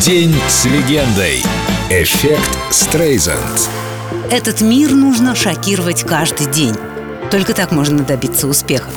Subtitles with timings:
[0.00, 1.42] День с легендой.
[1.88, 3.70] Эффект Стрейзанд.
[4.30, 6.74] Этот мир нужно шокировать каждый день.
[7.30, 8.90] Только так можно добиться успеха.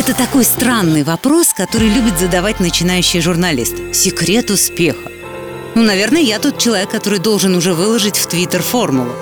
[0.00, 3.76] Это такой странный вопрос, который любит задавать начинающий журналист.
[3.92, 5.12] Секрет успеха.
[5.76, 9.12] Ну, наверное, я тот человек, который должен уже выложить в Твиттер формулу.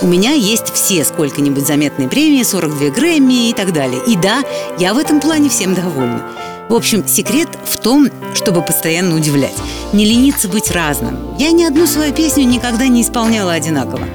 [0.00, 4.00] У меня есть все сколько-нибудь заметные премии, 42 Грэмми и так далее.
[4.06, 4.42] И да,
[4.78, 6.24] я в этом плане всем довольна.
[6.70, 9.56] В общем, секрет в том, чтобы постоянно удивлять.
[9.92, 11.36] Не лениться быть разным.
[11.36, 14.06] Я ни одну свою песню никогда не исполняла одинаково.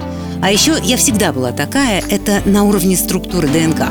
[0.42, 3.90] А еще я всегда была такая, это на уровне структуры ДНК.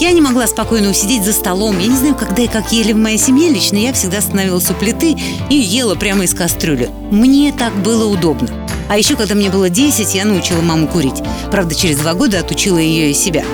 [0.00, 1.76] Я не могла спокойно усидеть за столом.
[1.80, 3.50] Я не знаю, когда и как ели в моей семье.
[3.50, 5.16] Лично я всегда становилась у плиты
[5.50, 6.88] и ела прямо из кастрюли.
[7.10, 8.48] Мне так было удобно.
[8.88, 11.22] А еще, когда мне было 10, я научила маму курить.
[11.50, 13.44] Правда, через два года отучила ее и себя.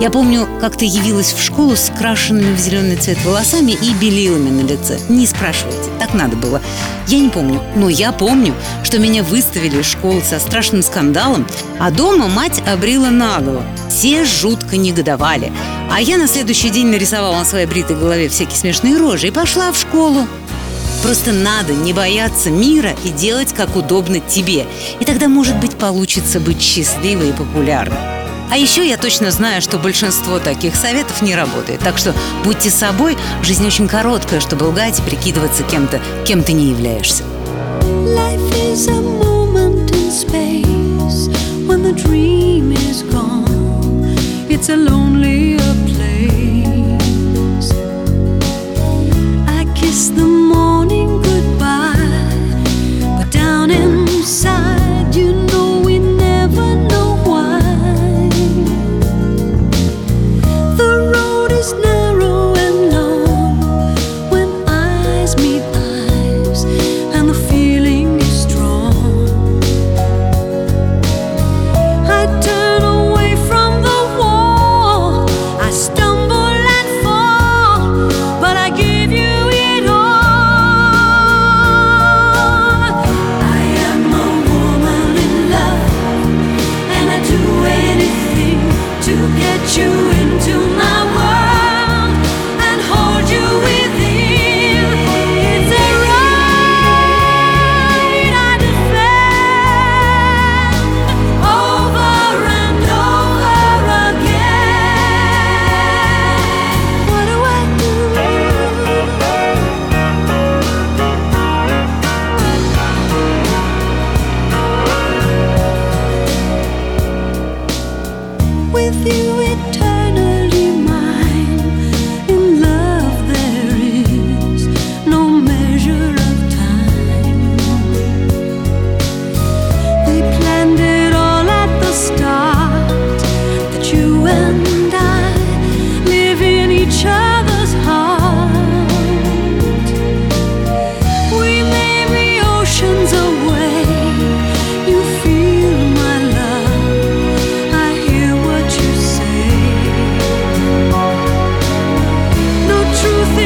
[0.00, 4.50] Я помню, как ты явилась в школу с крашенными в зеленый цвет волосами и белилами
[4.50, 5.00] на лице.
[5.08, 6.60] Не спрашивайте, так надо было.
[7.08, 11.46] Я не помню, но я помню, что меня выставили из школы со страшным скандалом,
[11.80, 13.64] а дома мать обрила наголо.
[13.88, 15.52] Все жутко негодовали.
[15.90, 19.70] А я на следующий день нарисовала на своей бритой голове всякие смешные рожи и пошла
[19.72, 20.26] в школу.
[21.02, 24.66] Просто надо не бояться мира и делать, как удобно тебе.
[25.00, 27.98] И тогда, может быть, получится быть счастливой и популярной.
[28.50, 31.80] А еще я точно знаю, что большинство таких советов не работает.
[31.80, 36.70] Так что будьте собой, жизнь очень короткая, чтобы лгать и прикидываться кем-то, кем ты не
[36.70, 37.24] являешься.
[37.82, 41.28] Life is a moment in space
[41.66, 44.16] when the dream is gone.
[44.48, 44.76] It's a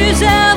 [0.09, 0.48] День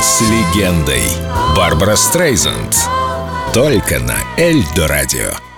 [0.00, 1.02] с легендой.
[1.56, 2.74] Барбара Стрейзанд.
[3.52, 5.51] Только на Эльдо радио.